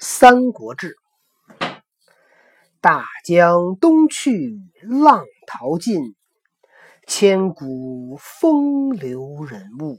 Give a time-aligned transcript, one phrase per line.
[0.00, 0.94] 三国志》：
[2.80, 6.14] 大江东去，浪淘尽，
[7.08, 9.98] 千古风流人物。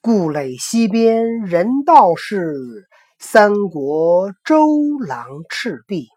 [0.00, 2.88] 故垒西边人道是，
[3.20, 4.66] 三国周
[5.06, 6.08] 郎赤壁。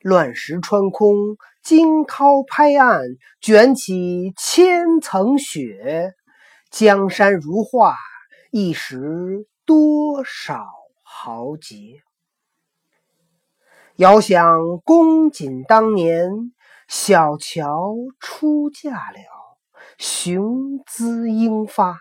[0.00, 3.04] 乱石穿空，惊涛拍岸，
[3.40, 6.12] 卷起千层雪。
[6.72, 7.94] 江山如画，
[8.50, 10.66] 一时多少
[11.22, 12.00] 豪杰。
[13.96, 16.30] 遥想公瑾当年，
[16.88, 19.18] 小乔出嫁了，
[19.98, 21.98] 雄姿英发。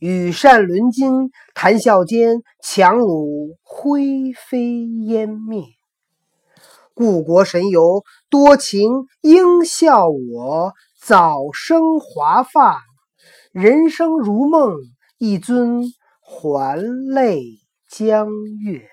[0.00, 5.62] 羽扇纶巾，谈笑间，樯橹灰飞烟灭。
[6.94, 12.82] 故国神游，多情应笑我，早生华发。
[13.52, 14.74] 人生如梦，
[15.18, 15.84] 一尊
[16.20, 18.28] 还酹江
[18.60, 18.86] 月。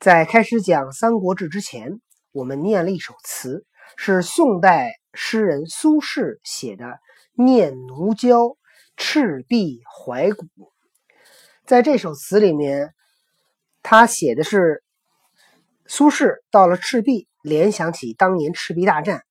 [0.00, 2.00] 在开始讲《三国志》之前，
[2.32, 3.64] 我们念了一首词，
[3.96, 6.84] 是宋代诗人苏轼写的
[7.34, 8.40] 《念奴娇·
[8.96, 10.44] 赤壁怀古》。
[11.64, 12.92] 在这首词里面，
[13.84, 14.82] 他写的是
[15.86, 19.22] 苏轼到了赤壁，联想起当年赤壁大战。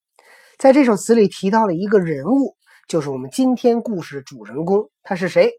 [0.58, 2.56] 在这首词里提到了一个人物。
[2.86, 5.54] 就是我们今天故事主人公，他是谁？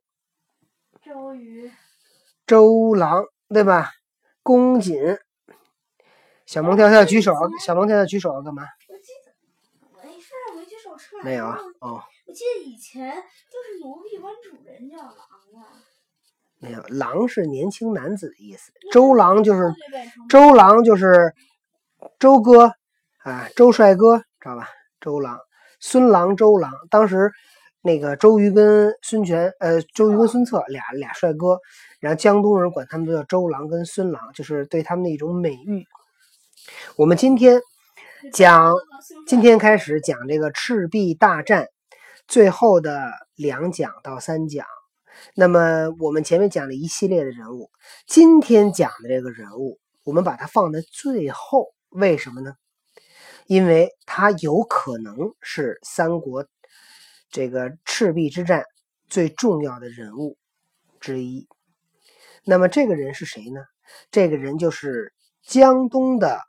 [1.14, 1.70] 周瑜、
[2.44, 3.92] 周郎，对吧？
[4.42, 5.16] 公瑾。
[6.44, 7.32] 小萌跳跳举手，
[7.64, 8.64] 小萌跳跳举手干嘛？
[8.88, 9.32] 我记得
[10.02, 11.22] 没事，没举手出来。
[11.24, 11.56] 没有啊？
[11.78, 12.02] 哦。
[12.26, 15.78] 我记得以前就是奴婢管主人叫郎啊。
[16.58, 18.72] 没有，郎是年轻男子的意思。
[18.90, 19.72] 周郎就是
[20.28, 21.32] 周郎就是
[22.18, 22.72] 周哥
[23.18, 24.68] 啊，周帅哥，知道吧？
[25.00, 25.38] 周郎。
[25.78, 27.30] 孙郎、周郎，当时
[27.84, 31.58] 那个周瑜跟孙权，呃，周瑜跟孙策俩俩帅哥，
[32.00, 35.86] 然后江东人管他们都叫周郎跟孙郎，就是对他们的一种美誉。
[36.96, 37.60] 我们今天
[38.32, 38.72] 讲，
[39.26, 41.68] 今天开始讲这个赤壁大战
[42.26, 44.64] 最后的两讲到三讲。
[45.34, 47.70] 那么我们前面讲了一系列的人物，
[48.06, 52.54] 今天讲的这个人物，我们把它放在最后，为什么呢？
[53.46, 56.46] 因为他有可能是三国
[57.34, 58.64] 这个赤壁之战
[59.08, 60.38] 最重要的人物
[61.00, 61.48] 之一。
[62.44, 63.60] 那么这个人是谁呢？
[64.12, 65.12] 这个人就是
[65.42, 66.40] 江东的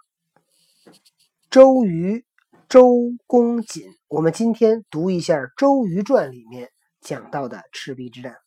[1.49, 2.23] 周瑜，
[2.69, 2.93] 周
[3.25, 3.95] 公瑾。
[4.07, 6.69] 我们今天读一下《周瑜传》里面
[7.01, 8.37] 讲到的赤壁之战。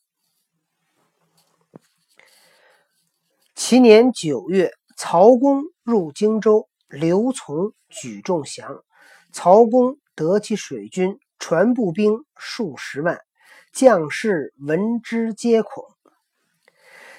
[3.53, 6.69] 其年九月，曹公入荆州。
[6.87, 8.81] 刘琮举众降，
[9.33, 13.19] 曹公得其水军，传步兵数十万，
[13.71, 15.83] 将士闻之皆恐。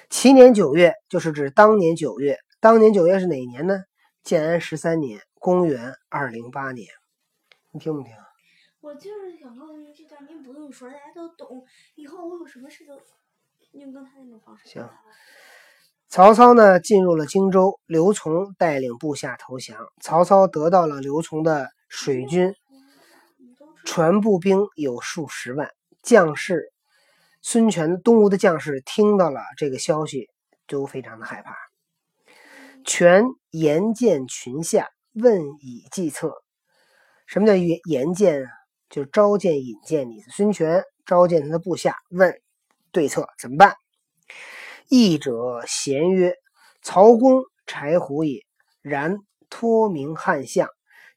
[0.09, 2.37] 其年九月，就是指当年九月。
[2.59, 3.83] 当年九月是哪年呢？
[4.23, 6.87] 建安十三年，公元二零八年。
[7.71, 8.13] 你听不听？
[8.81, 11.65] 我就是想告诉你，这段您不用说，大家都懂。
[11.95, 12.99] 以后我有什么事都
[13.71, 14.67] 用刚才那种方式。
[14.69, 14.87] 行。
[16.07, 19.77] 曹操呢进入了荆州，刘琮带领部下投降。
[20.01, 22.53] 曹操得到了刘琮的水军，
[23.85, 25.71] 船步兵有数十万，
[26.01, 26.71] 将士
[27.41, 30.29] 孙权、东吴的将士听到了这个消息，
[30.67, 31.55] 都非常的害怕。
[32.85, 36.33] 权言见群下，问以计策。
[37.25, 38.49] 什么叫言言见啊？
[38.89, 40.21] 就是召见、引荐你。
[40.29, 42.41] 孙权召见他的部下，问
[42.91, 43.75] 对策怎么办？
[44.89, 46.35] 义者咸曰
[46.83, 48.45] ：“曹公柴胡也，
[48.81, 49.17] 然
[49.49, 50.67] 托名汉相。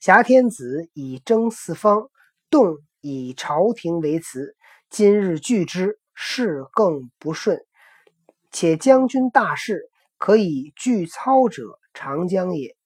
[0.01, 2.09] 挟天子以征四方，
[2.55, 4.55] 动以朝廷为辞。
[4.89, 7.67] 今日拒之，事更不顺。
[8.53, 12.77] 且将军大事，可以拒操者，长江也。”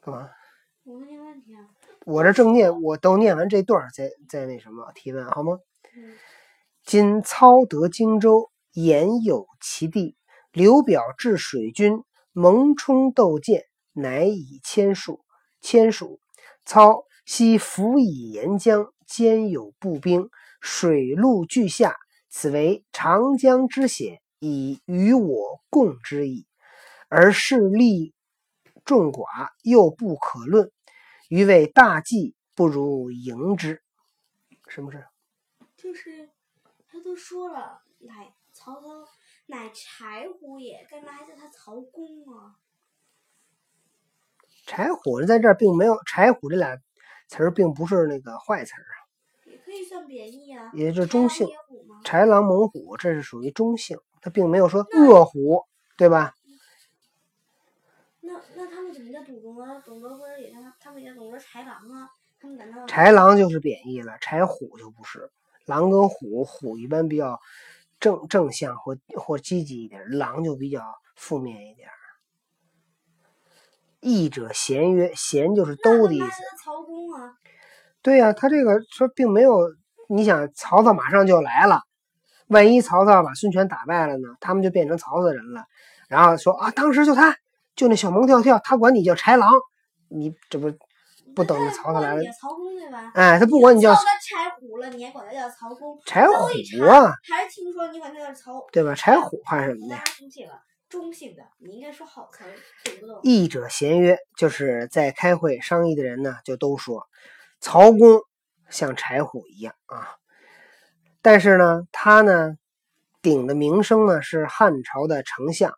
[0.00, 0.30] 干嘛？
[0.84, 1.66] 我问你问题啊！
[2.06, 5.58] 我这正念，我都念完这段，再再那什么提问好吗？
[6.84, 8.52] 今操得荆州。
[8.72, 10.16] 言有其地，
[10.52, 15.24] 刘表至水军，蒙冲斗舰，乃以千数。
[15.60, 16.20] 千数，
[16.64, 20.30] 操悉辅以沿江，兼有步兵，
[20.60, 21.96] 水陆俱下，
[22.28, 26.46] 此为长江之险，以与我共之矣。
[27.08, 28.14] 而势力
[28.84, 30.70] 众寡，又不可论，
[31.28, 33.82] 余为大计，不如迎之。
[34.68, 35.06] 什么事？
[35.76, 36.30] 就是
[36.88, 38.34] 他都说了，乃。
[38.56, 38.86] 曹操
[39.46, 42.54] 乃柴胡也，干嘛还叫他曹公啊？
[44.64, 46.80] 柴胡在这儿并没有“柴胡”这俩
[47.34, 48.94] 词儿，并不是那个坏词儿啊。
[49.46, 50.70] 也可以算贬义啊。
[50.72, 51.48] 也是中性。
[52.04, 55.64] 豺狼猛虎，这是属于中性，它并没有说恶虎，
[55.96, 56.34] 对吧？
[58.20, 62.08] 那那他们怎么叫懂得懂得或者也叫他们也懂得豺狼啊？
[62.40, 65.30] 他们难道豺狼就是贬义了，豺虎就不是。
[65.66, 67.40] 狼跟虎，虎一般比较
[67.98, 70.82] 正正向或或积极一点，狼就比较
[71.16, 71.88] 负面一点。
[74.04, 76.42] 义者贤曰，贤就是兜的意思。
[76.62, 77.32] 曹公啊？
[78.02, 79.72] 对呀，他这个说并没有。
[80.06, 81.80] 你想，曹操马上就来了，
[82.48, 84.28] 万一曹操把孙权打败了呢？
[84.38, 85.64] 他们就变成曹操人了。
[86.08, 87.34] 然后说啊，当时就他，
[87.74, 89.50] 就那小萌跳跳，他管你叫豺狼，
[90.08, 90.70] 你这不
[91.34, 92.22] 不等着曹操来了？
[92.38, 93.12] 曹公对吧？
[93.14, 93.94] 哎，他不管你叫。
[93.94, 95.98] 柴虎了，你还管他叫曹公？
[96.04, 96.34] 柴虎
[96.84, 97.14] 啊？
[97.32, 98.62] 还是听说你管他叫曹？
[98.70, 98.94] 对吧？
[98.94, 99.96] 柴虎怕什么的？
[100.04, 100.52] 生气了。
[100.94, 102.44] 中性的，你应该说好词，
[102.84, 103.18] 懂不懂？
[103.24, 107.08] 议者咸曰，就是在开会商议的人呢，就都说
[107.58, 108.20] 曹公
[108.70, 110.14] 像柴虎一样啊。
[111.20, 112.56] 但是呢，他呢
[113.22, 115.76] 顶的名声呢是汉朝的丞相，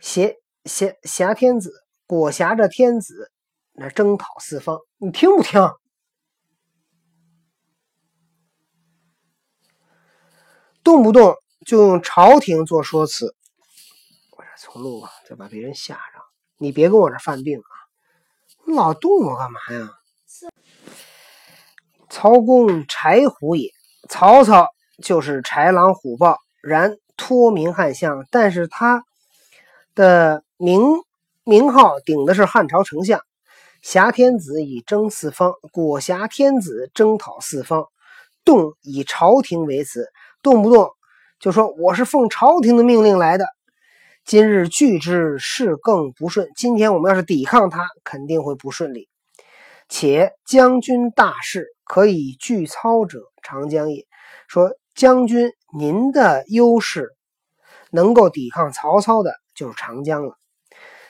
[0.00, 3.30] 挟挟挟天子，裹挟着天子，
[3.72, 5.60] 那征讨四方，你听不听？
[10.82, 11.36] 动不动
[11.66, 13.36] 就用朝廷做说辞。
[14.62, 16.20] 从路啊，再把别人吓着。
[16.58, 17.72] 你别跟我这犯病啊！
[18.66, 19.90] 你老动我干嘛呀？
[22.10, 23.70] 曹公豺虎也，
[24.10, 24.68] 曹操
[25.02, 28.26] 就是豺狼虎豹，然托名汉相。
[28.30, 29.02] 但是他
[29.94, 30.82] 的名
[31.42, 33.22] 名号顶的是汉朝丞相，
[33.80, 37.86] 挟天子以征四方，裹挟天子征讨四方，
[38.44, 40.06] 动以朝廷为辞，
[40.42, 40.90] 动不动
[41.38, 43.46] 就说我是奉朝廷的命令来的。
[44.30, 46.52] 今日拒之，事更不顺。
[46.54, 49.08] 今天我们要是抵抗他，肯定会不顺利。
[49.88, 54.06] 且将军大事可以拒操者，长江也。
[54.46, 57.08] 说将军您的优势
[57.90, 60.36] 能够抵抗曹操的，就是长江了。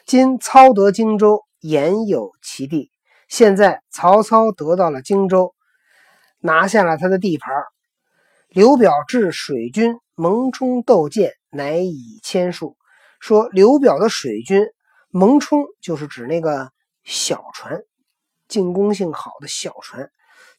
[0.06, 2.90] 今操得荆州，言有其地。
[3.28, 5.54] 现在曹操得到了荆州，
[6.38, 7.52] 拿下了他的地盘。
[8.48, 12.78] 刘表至水军，蒙冲斗舰，乃以千数。
[13.20, 14.66] 说刘表的水军
[15.10, 16.72] 蒙冲，就是指那个
[17.04, 17.82] 小船，
[18.48, 20.08] 进攻性好的小船；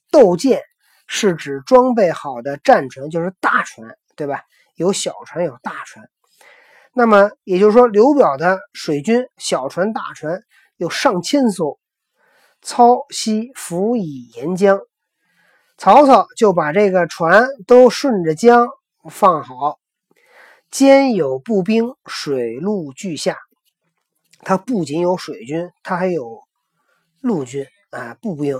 [0.10, 0.62] 斗舰
[1.08, 4.44] 是指装备好的战船，就是大船，对吧？
[4.76, 6.08] 有小船，有大船。
[6.94, 10.42] 那么也就是说，刘表的水军小船、大船
[10.78, 11.78] 有上千艘。
[12.64, 14.80] 操西辅以沿江，
[15.80, 18.68] 曹操就把这个船都顺着江
[19.10, 19.80] 放好。
[20.72, 23.38] 兼有步兵，水陆俱下。
[24.40, 26.44] 他不仅有水军，他还有
[27.20, 28.58] 陆军啊，步兵、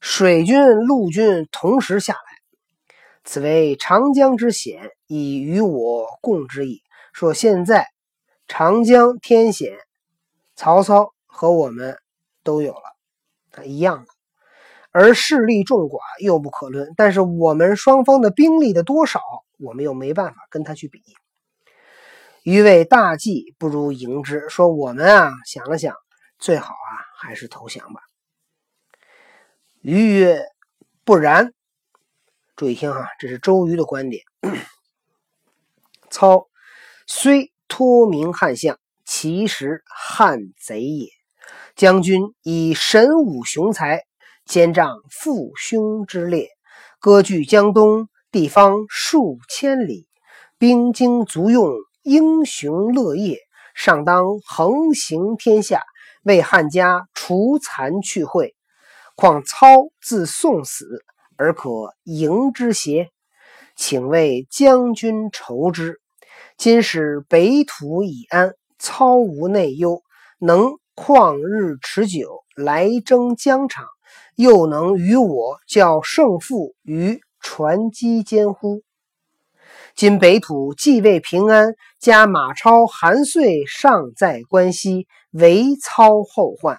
[0.00, 2.20] 水军、陆军同时下来。
[3.22, 6.82] 此为长江之险，以与我共之矣。
[7.12, 7.86] 说现在
[8.48, 9.78] 长江天险，
[10.56, 11.96] 曹操和我们
[12.42, 14.06] 都有了，一样的。
[14.90, 19.20] 而势力众寡又不可论，但是我们双方的兵力的多少，
[19.62, 21.00] 我们又没办法跟他去比。
[22.42, 24.48] 余为大计，不如迎之。
[24.48, 25.94] 说我们啊，想了想，
[26.38, 28.00] 最好啊，还是投降吧。
[29.80, 30.44] 余曰
[31.04, 31.52] ：“不然。”
[32.56, 34.24] 注意听哈，这是周瑜的观点。
[36.10, 36.48] 操
[37.06, 41.08] 虽托名汉相，其实汉贼也。
[41.76, 44.02] 将军以神武雄才。
[44.44, 46.48] 兼仗父兄之列，
[46.98, 50.06] 割据江东地方数千里，
[50.56, 51.70] 兵精足用，
[52.02, 53.36] 英雄乐业，
[53.74, 55.82] 上当横行天下，
[56.22, 58.54] 为汉家除残去秽。
[59.16, 59.66] 况操
[60.00, 61.04] 自送死，
[61.36, 61.68] 而可
[62.04, 63.10] 迎之邪？
[63.76, 66.00] 请为将军筹之。
[66.56, 70.02] 今使北土已安，操无内忧，
[70.38, 73.84] 能旷日持久，来争疆场。
[74.36, 78.82] 又能与我较胜负于船机间乎？
[79.94, 86.78] 今北土既未平安，加马超、韩遂尚在关西，为操后患。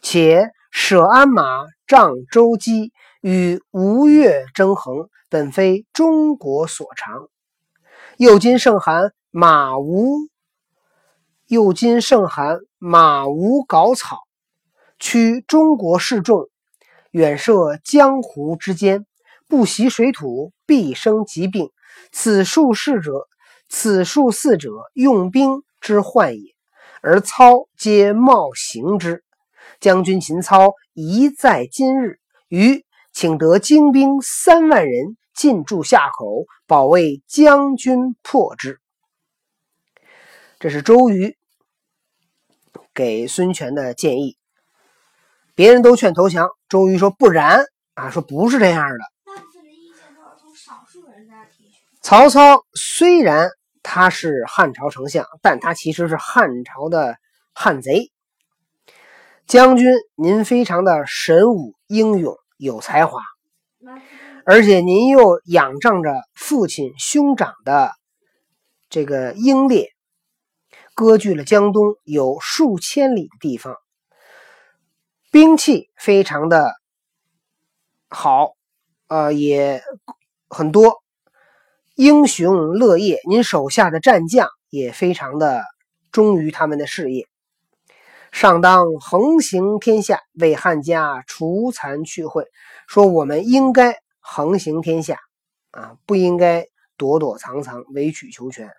[0.00, 7.28] 且舍鞍马、仗周姬，与吴越争衡，本非中国所长。
[8.16, 10.28] 又今盛寒，马无；
[11.46, 14.20] 又今盛寒，马无稿草。
[14.98, 16.48] 驱中国士众，
[17.10, 19.04] 远涉江湖之间，
[19.48, 21.70] 不习水土，必生疾病。
[22.12, 23.28] 此数士者，
[23.68, 26.54] 此数四者，用兵之患也。
[27.02, 29.22] 而操皆冒行之。
[29.78, 38.80] 将军秦操宜在今日，于请得精兵三万人，进驻夏口，保卫将军破之。
[40.58, 41.36] 这是周瑜
[42.94, 44.36] 给孙权的建议。
[45.54, 48.88] 别人都劝投降，周瑜说不然啊，说不是这样。
[48.88, 48.94] 的
[49.70, 51.80] 意见都是从少数人那提取。
[52.06, 53.50] 曹操虽然
[53.82, 57.16] 他是汉朝丞相，但他其实是汉朝的
[57.52, 58.12] 汉贼。
[59.48, 63.20] 将军，您非常的神武英勇，有才华，
[64.44, 67.90] 而且您又仰仗着父亲兄长的
[68.88, 69.88] 这个英烈，
[70.94, 73.74] 割据了江东有数千里的地方，
[75.32, 76.72] 兵器非常的
[78.08, 78.52] 好，
[79.08, 79.82] 呃，也
[80.48, 81.02] 很多，
[81.96, 85.64] 英雄乐业，您手下的战将也非常的
[86.12, 87.26] 忠于他们的事业。
[88.30, 92.44] 上当横行天下，为汉家除残去秽。
[92.86, 95.18] 说我们应该横行天下，
[95.70, 96.66] 啊，不应该
[96.98, 98.70] 躲躲藏藏、委曲求全。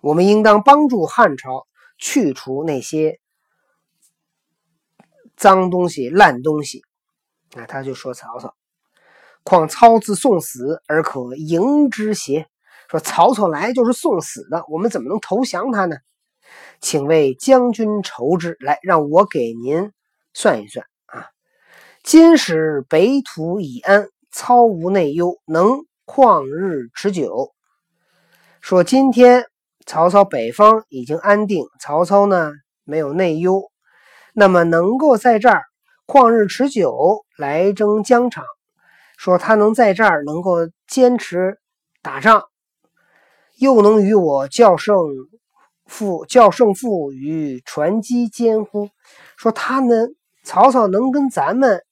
[0.00, 1.66] 我们应当帮助汉朝
[1.98, 3.20] 去除那些
[5.36, 6.82] 脏东西、烂东西。
[7.54, 8.54] 啊，他就说曹操
[9.50, 12.46] ：“况操自送死而可迎之邪？”
[12.88, 15.96] 说曹操来就是送死的，我们怎么能投降他呢？
[16.80, 19.90] 请为将军筹之，来让我给您
[20.34, 21.26] 算一算啊。
[22.04, 27.50] 今使北土已安，操无内忧，能旷日持久。
[28.60, 29.46] 说今天
[29.84, 32.52] 曹操北方已经安定，曹操呢
[32.84, 33.70] 没有内忧，
[34.32, 35.62] 那么能够在这儿
[36.06, 38.44] 旷日持久来争疆场。
[39.20, 41.58] 说他能在这儿能够坚持
[42.00, 42.44] 打仗，
[43.58, 44.96] 又能与我较胜。
[45.84, 48.88] 负较胜负与船机间乎？
[49.36, 51.82] 说他们曹操能跟咱们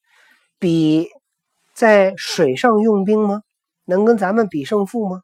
[0.57, 1.09] 比
[1.75, 3.41] 在水上用兵吗？
[3.85, 5.21] 能跟咱们比胜负吗？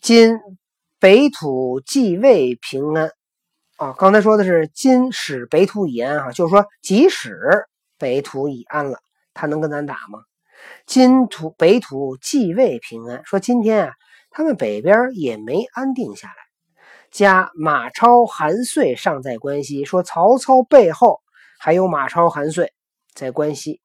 [0.00, 0.38] 今
[0.98, 3.10] 北土既未平安
[3.76, 7.66] 啊，刚才说的是今使北土已安啊，就是说即使
[7.98, 9.00] 北土已安了，
[9.38, 10.24] 他能跟咱打吗？
[10.84, 13.92] 今土北土继位平安，说今天啊，
[14.32, 16.34] 他们北边也没安定下来。
[17.12, 21.20] 加马超、韩遂尚在关西，说曹操背后
[21.60, 22.72] 还有马超、韩遂
[23.14, 23.80] 在关西，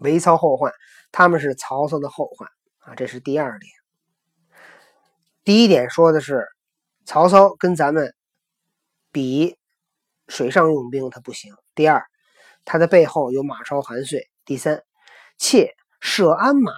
[0.00, 0.70] 为曹后患，
[1.12, 2.46] 他们是曹操的后患
[2.80, 2.94] 啊。
[2.94, 3.72] 这是第二点。
[5.44, 6.46] 第一点说的是
[7.06, 8.14] 曹操跟咱们
[9.10, 9.56] 比
[10.28, 11.54] 水上用兵，他不行。
[11.74, 12.04] 第二，
[12.66, 14.28] 他的背后有马超、韩遂。
[14.44, 14.82] 第三，
[15.38, 16.72] 妾设鞍马，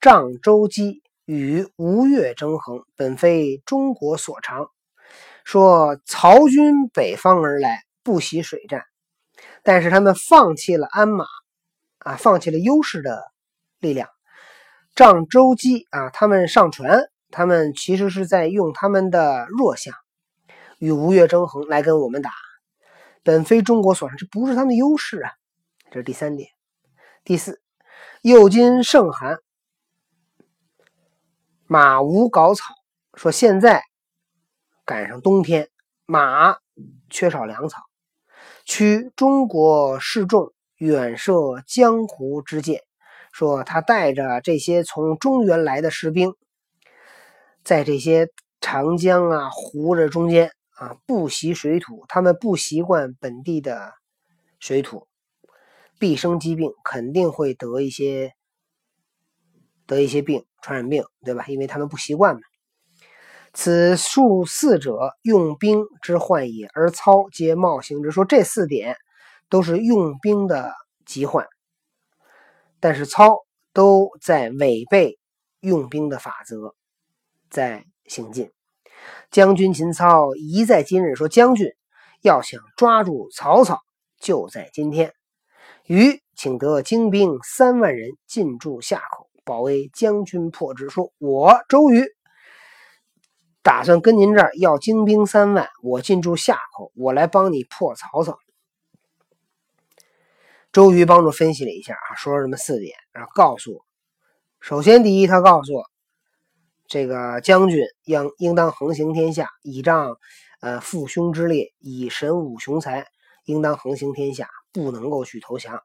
[0.00, 1.02] 仗舟楫。
[1.24, 4.66] 与吴越争衡，本非中国所长。
[5.44, 8.82] 说曹军北方而来，不习水战，
[9.62, 11.24] 但是他们放弃了鞍马，
[12.00, 13.22] 啊，放弃了优势的
[13.78, 14.08] 力量，
[14.96, 19.94] 仗舟机啊，他们上船，他们其实是在用他们的弱项
[20.78, 22.32] 与吴越争衡来跟我们打，
[23.22, 25.32] 本非中国所长，这不是他们的优势啊。
[25.90, 26.48] 这是第三点。
[27.24, 27.60] 第四，
[28.22, 29.38] 又今盛寒。
[31.66, 32.74] 马无稿草，
[33.14, 33.82] 说现在
[34.84, 35.70] 赶上冬天，
[36.04, 36.58] 马
[37.08, 37.82] 缺少粮草。
[38.64, 42.82] 驱中国士众远涉江湖之见，
[43.32, 46.34] 说他带着这些从中原来的士兵，
[47.64, 48.28] 在这些
[48.60, 50.52] 长江啊湖的中间
[50.82, 53.92] 啊，不习水土，他们不习惯本地的
[54.58, 55.06] 水土，
[56.00, 58.34] 必生疾病，肯定会得一些。
[59.84, 61.44] 得一些病，传染病，对吧？
[61.46, 62.40] 因为他们不习惯嘛。
[63.52, 68.10] 此数四者，用兵之患也，而操皆冒行之。
[68.10, 68.96] 说这四点
[69.48, 70.72] 都是用兵的
[71.04, 71.46] 疾患，
[72.80, 73.38] 但是操
[73.72, 75.18] 都在违背
[75.60, 76.74] 用兵的法则，
[77.50, 78.50] 在行进。
[79.30, 81.14] 将军秦操一在今日。
[81.14, 81.72] 说将军
[82.20, 83.80] 要想抓住曹操，
[84.20, 85.12] 就在今天。
[85.86, 89.28] 于请得精兵三万人进驻夏口。
[89.44, 92.06] 保卫将军破之，说我周瑜
[93.60, 98.38] 打算跟您这儿要精兵三万，我进驻夏口，我来帮你破曹操。
[100.70, 103.84] 周瑜帮助分析了一下啊，说了这么四点，然后告诉我：
[104.60, 105.90] 首先，第一，他告诉我，
[106.92, 110.18] 这个将军应应当横行天下，倚仗
[110.60, 113.06] 呃父兄之列，以神武雄才，
[113.46, 115.82] 应当横行天下，不能够去投降。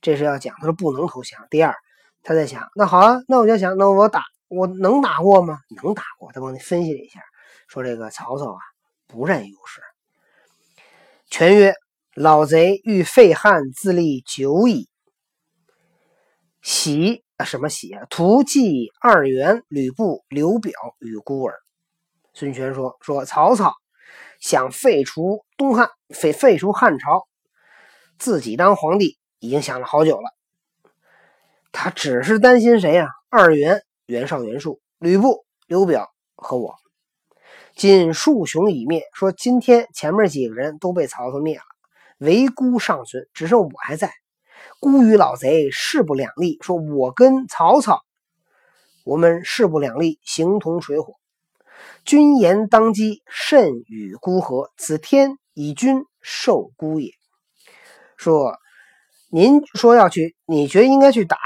[0.00, 1.46] 这是要讲，他说不能投降。
[1.50, 1.74] 第二。
[2.22, 5.58] 他在想，那好啊，那我就想，那我打，我能打过吗？
[5.82, 6.32] 能打过。
[6.32, 7.20] 他帮你分析了一下，
[7.68, 8.60] 说这个曹操啊，
[9.06, 9.82] 不占优势。
[11.28, 11.74] 权曰
[12.16, 14.88] ：“老贼欲废汉自立久矣，
[16.62, 18.06] 喜什么喜啊？
[18.08, 21.54] 图记二袁、吕布、刘表与孤儿。
[22.32, 23.74] 孙权说：“说曹操
[24.40, 27.26] 想废除东汉，废废除汉朝，
[28.18, 30.30] 自己当皇帝已经想了好久了。
[31.72, 33.08] 他只是担心谁呀？
[33.28, 36.74] 二袁、袁绍、袁术、吕布、刘表和我。
[37.74, 41.64] 今数雄已灭，说今天前面几个人都被曹操灭了，
[42.18, 44.10] 唯孤尚存，只剩我还在。
[44.80, 48.02] 孤与老贼势不两立，说我跟曹操，
[49.04, 51.14] 我们势不两立，形同水火。
[52.04, 57.12] 君言当机，甚与孤合，此天以君受孤也。
[58.16, 58.56] 说
[59.28, 61.36] 您说要去，你觉得应该去打，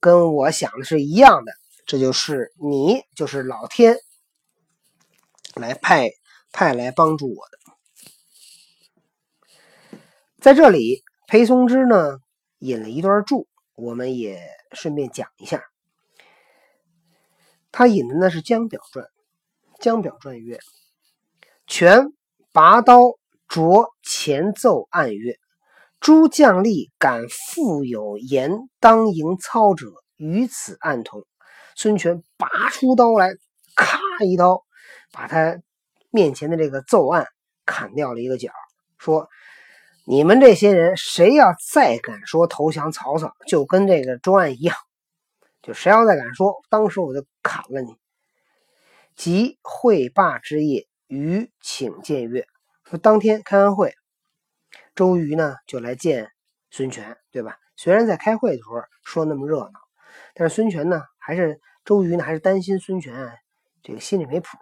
[0.00, 1.52] 跟我想的是一样的，
[1.86, 3.96] 这就是你，就是老天
[5.54, 6.10] 来派
[6.52, 7.58] 派来帮助我的。
[10.40, 12.18] 在这里，裴松之呢
[12.64, 14.40] 引了一段注，我们也
[14.72, 15.62] 顺便讲一下。
[17.70, 19.04] 他引的呢是《江表传》，
[19.82, 20.58] 《江表传》曰
[21.68, 22.14] ：“权
[22.52, 23.18] 拔刀
[23.48, 25.38] 着前奏暗曰
[26.00, 31.26] ：‘诸将吏敢复有言当迎操者，与此暗同。’”
[31.76, 33.34] 孙权拔出刀来，
[33.76, 34.64] 咔一刀，
[35.12, 35.60] 把他
[36.08, 37.26] 面前的这个奏案
[37.66, 38.48] 砍掉了一个角，
[38.96, 39.28] 说。
[40.06, 44.76] 你们这些人，谁要再敢说投降曹操，就跟这个周安一样，
[45.62, 47.96] 就谁要再敢说，当时我就砍了你。
[49.16, 52.46] 即会罢之夜，于请见曰
[52.84, 53.94] ：“说当天开完会，
[54.94, 56.32] 周瑜呢就来见
[56.70, 57.56] 孙权，对吧？
[57.74, 59.80] 虽然在开会的时候说那么热闹，
[60.34, 63.38] 但是孙权呢还是周瑜呢还是担心孙权
[63.82, 64.58] 这个心里没谱，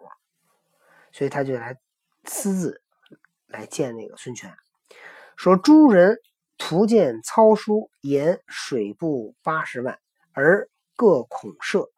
[1.11, 1.77] 所以他就来
[2.25, 2.83] 私自
[3.49, 4.55] 来见那个孙权。”
[5.37, 6.19] 说诸人
[6.59, 9.99] 图见操书言水布八十万，
[10.33, 11.89] 而各恐赦，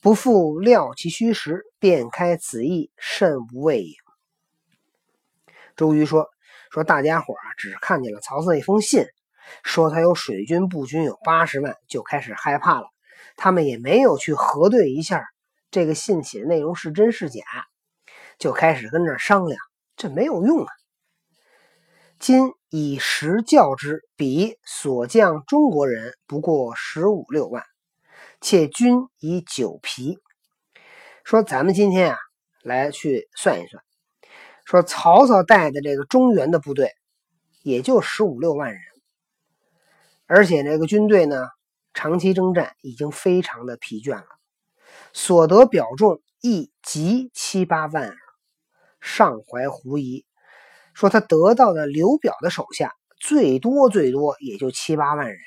[0.00, 3.94] 不复料其虚实，便开此意，甚无谓也。
[5.74, 6.28] 周瑜说
[6.70, 9.04] ：“说大家伙啊，只看见了曹操一封信，
[9.62, 12.88] 说他有水军步军有八十万，就开始害怕了。
[13.36, 15.24] 他们也没有去核对一下
[15.70, 17.42] 这个信写的内容是真是假，
[18.38, 19.60] 就开始跟这商量，
[19.96, 20.72] 这没有用啊。”
[22.18, 27.64] 今以实教之，彼所将中国人不过十五六万，
[28.42, 30.18] 且军以九疲。
[31.24, 32.18] 说咱们今天啊，
[32.62, 33.82] 来去算一算，
[34.66, 36.92] 说曹操带的这个中原的部队
[37.62, 38.80] 也就十五六万人，
[40.26, 41.48] 而且这个军队呢，
[41.94, 44.26] 长期征战已经非常的疲倦了，
[45.14, 48.14] 所得表众亦及七八万，
[49.00, 50.26] 尚怀狐疑。
[50.98, 55.38] 说他得到的刘表的手下最多最多也就七八万人，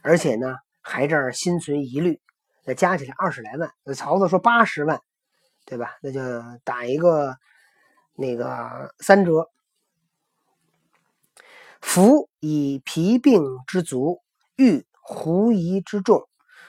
[0.00, 2.22] 而且呢还这儿心存疑虑，
[2.64, 3.70] 那加起来二十来万。
[3.84, 4.98] 那曹操说八十万，
[5.66, 5.98] 对吧？
[6.00, 6.20] 那就
[6.64, 7.36] 打一个
[8.14, 9.50] 那个三折。
[11.82, 14.22] 夫以疲病之足，
[14.56, 16.26] 欲狐疑之众，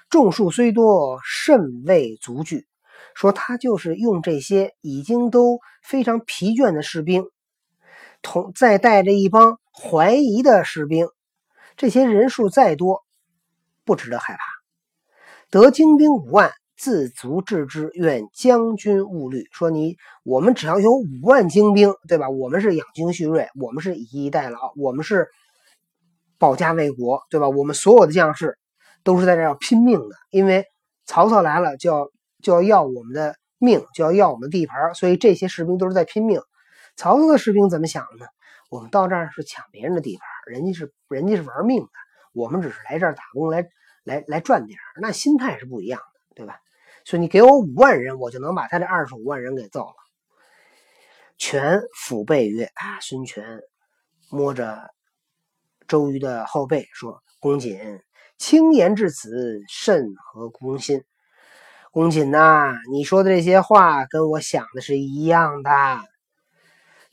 [0.09, 2.67] 众数虽多，甚未足惧。
[3.15, 7.23] 说他就是用这些已经都非常疲倦的士兵。
[8.27, 11.07] 同再带着一帮怀疑的士兵，
[11.77, 13.05] 这些人数再多，
[13.85, 14.39] 不值得害怕。
[15.49, 17.89] 得精兵五万，自足治之。
[17.93, 19.45] 愿将军勿虑。
[19.53, 22.29] 说你，我们只要有五万精兵，对吧？
[22.29, 25.29] 我们是养精蓄锐，我们是以逸待劳，我们是
[26.37, 27.47] 保家卫国，对吧？
[27.47, 28.57] 我们所有的将士
[29.05, 30.65] 都是在这要拼命的，因为
[31.05, 32.09] 曹操来了就要
[32.43, 36.41] 就要要我们的命，就要要我们的地盘，所以这些士兵都是在拼命。
[36.97, 38.25] 曹操的士兵怎么想的呢？
[38.69, 41.89] 我们到这儿是抢别人的地盘，人家是人家是玩命的，
[42.33, 43.65] 我们只是来这儿打工，来
[44.03, 46.59] 来来赚点那心态是不一样的，对吧？
[47.05, 49.93] 所以你给我五万人，我就能把他这二十五万人给揍了。
[51.37, 53.61] 权抚背曰：“啊，孙权
[54.29, 54.89] 摸着
[55.87, 58.01] 周瑜的后背说：‘公瑾
[58.37, 61.05] 轻言至此，甚合公心。’
[61.93, 65.69] 公瑾呐，你说的这些话跟我想的是一样的。”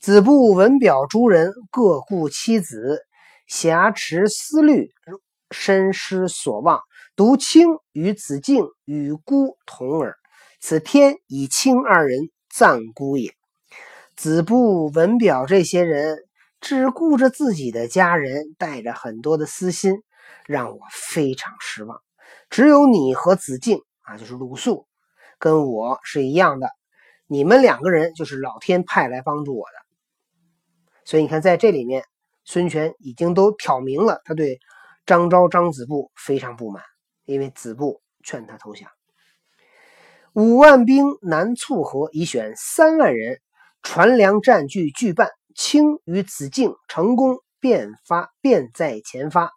[0.05, 3.07] 子布闻表诸人各顾妻子，
[3.47, 4.91] 挟持思虑，
[5.51, 6.83] 深失所望。
[7.17, 10.15] 独卿与子敬与孤同耳。
[10.61, 13.33] 此天以卿二人暂孤也。
[14.15, 16.19] 子布闻表这些人
[16.61, 20.03] 只顾着自己的家人，带着很多的私心，
[20.47, 22.03] 让我非常失望。
[22.51, 24.87] 只有你和子敬啊，就是鲁肃，
[25.39, 26.69] 跟我是一样的。
[27.27, 29.84] 你们两个人就是老天派来帮助我的。
[31.05, 32.05] 所以你看，在这里面，
[32.45, 34.59] 孙权已经都挑明了，他对
[35.07, 36.83] 张昭、张子布非常不满。
[37.27, 38.91] 因为子布劝他投降。
[40.35, 43.41] 五万兵南促河，已选三万人，
[43.83, 49.53] 船粮战具俱办，卿与子敬成功，便发便在前发。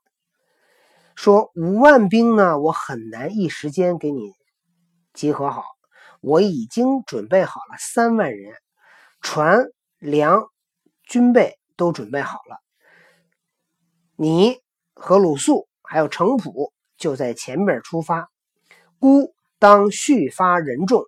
[1.17, 4.31] 说五万兵呢，我很难一时间给你
[5.13, 5.65] 集合好，
[6.21, 8.53] 我已经准备好了三万人，
[9.19, 9.65] 船
[9.99, 10.47] 粮
[11.07, 12.57] 军备都准备好了。
[14.15, 14.59] 你
[14.93, 18.29] 和鲁肃还有程普就在前边出发，
[18.99, 21.03] 孤当续发人众，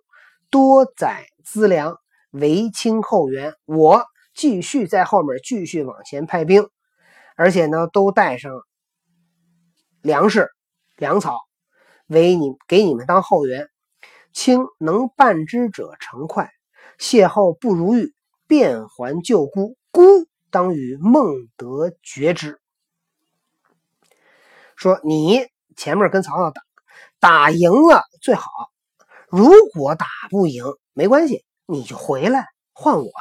[0.50, 1.98] 多载资粮，
[2.32, 3.56] 为清后援。
[3.66, 6.70] 我继续在后面继续往前派兵，
[7.36, 8.52] 而且呢，都带上。
[10.02, 10.48] 粮食、
[10.96, 11.40] 粮草，
[12.08, 13.68] 为你给你们当后援。
[14.32, 16.52] 卿能办之者成快，
[17.00, 18.14] 邂逅不如预，
[18.48, 19.76] 便还旧孤。
[19.92, 22.60] 孤当与孟德决之。
[24.76, 26.62] 说你前面跟曹操打，
[27.20, 28.44] 打赢了最好；
[29.28, 33.12] 如果打不赢，没关系，你就回来换我。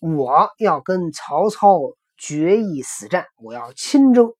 [0.00, 1.78] 我要跟曹操
[2.16, 4.34] 决一死战，我要亲征。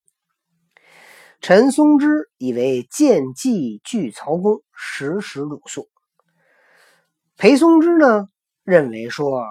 [1.41, 5.89] 陈松之以为见计拒曹公，实使鲁肃。
[7.37, 8.29] 裴松之呢，
[8.63, 9.45] 认为说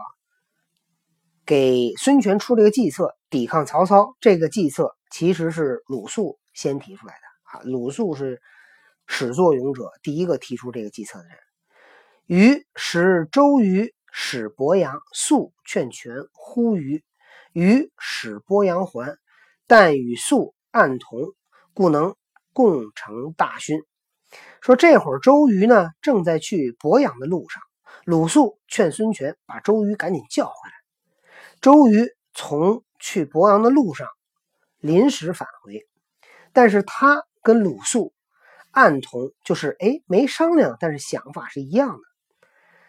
[1.46, 7.62] 给孙权出这个计策，抵抗曹操，这个计策其实是鲁肃先提出来的啊。
[7.64, 8.42] 鲁肃是
[9.08, 11.38] 始作俑者，第一个提出这个计策的人。
[12.26, 17.04] 于使周瑜使伯阳，肃劝权呼吁，
[17.54, 19.18] 于使伯阳还，
[19.68, 21.34] 但与肃暗同。
[21.74, 22.16] 故能
[22.52, 23.80] 共成大勋。
[24.60, 27.64] 说这会儿周瑜呢，正在去博阳的路上。
[28.04, 30.81] 鲁肃劝孙权把周瑜赶紧叫回来。
[31.62, 34.08] 周瑜从去博阳的路上
[34.80, 35.88] 临时返回，
[36.52, 38.14] 但是他跟鲁肃
[38.72, 42.02] 暗同，就是哎没商量，但是想法是一样的。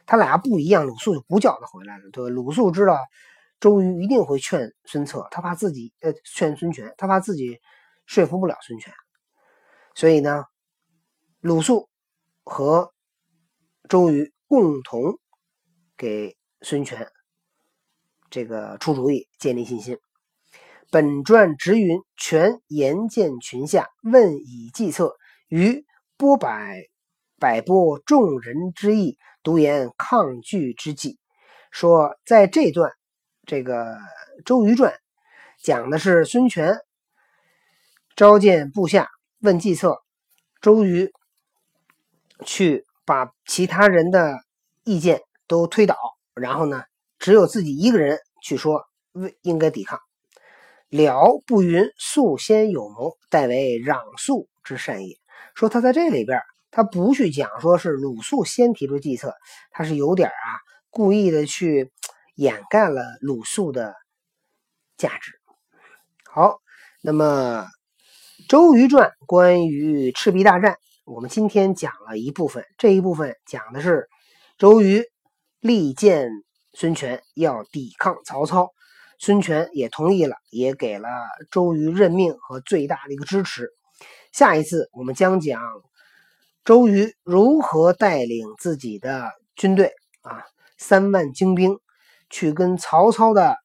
[0.07, 2.11] 他俩不一样，鲁肃就不叫他回来了。
[2.11, 2.31] 对吧？
[2.31, 2.99] 鲁肃知道
[3.61, 7.61] 周瑜一定会劝孙策，他怕自己呃劝孙权，他怕自己。
[8.05, 8.93] 说服不了孙权，
[9.95, 10.45] 所以呢，
[11.41, 11.89] 鲁肃
[12.43, 12.93] 和
[13.89, 15.19] 周瑜共同
[15.97, 17.09] 给孙权
[18.33, 19.99] 这个出主意，建立信心。
[20.91, 25.15] 本传直云：权言见群下，问以计策，
[25.49, 25.85] 于
[26.17, 26.83] 波百
[27.39, 31.19] 百拨众人之意，独言抗拒之计。
[31.71, 32.91] 说在这段
[33.47, 33.99] 这个
[34.47, 34.95] 周瑜传
[35.63, 36.79] 讲的是孙权。
[38.17, 40.03] 召见部下，问计策。
[40.63, 41.13] 周瑜
[42.47, 44.39] 去把其他人的
[44.85, 45.97] 意见都推倒，
[46.35, 46.83] 然后呢，
[47.23, 48.85] 只有自己一个人去说
[49.43, 50.01] 应该抵抗。
[50.89, 55.17] 了不云，素先有谋，代为攘素之善也。
[55.55, 56.41] 说他在这里边，
[56.73, 59.33] 他不去讲说是鲁肃先提出计策，
[59.71, 60.49] 他是有点啊
[60.91, 61.93] 故意的去
[62.35, 63.95] 掩盖了鲁肃的
[64.97, 65.33] 价值。
[66.27, 66.59] 好，
[67.01, 67.69] 那么。
[68.49, 72.65] 周瑜传关于赤壁大战，我们今天讲了一部分。
[72.77, 74.09] 这一部分讲的是
[74.59, 75.05] 周瑜
[75.61, 76.29] 力荐
[76.73, 78.71] 孙权要抵抗曹操，
[79.19, 81.09] 孙权也同意了，也给了
[81.51, 83.71] 周瑜任命和最大的一个支持。
[84.33, 85.61] 下一次我们将讲
[86.65, 90.43] 周瑜如何带领自己的军队啊，
[90.79, 91.79] 三万精兵
[92.31, 93.57] 去跟曹操的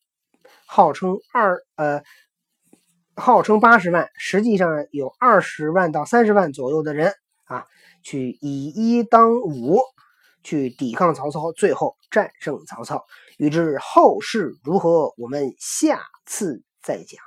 [0.65, 2.01] 号称二呃。
[3.19, 7.15] 号称八十万，实际上有二十万到三十万左右的人
[7.45, 7.65] 啊，
[8.03, 9.79] 去以一当五，
[10.47, 13.03] 去抵抗曹操，最后战胜曹操。
[13.37, 17.21] 欲知后事如何，我们下次再讲。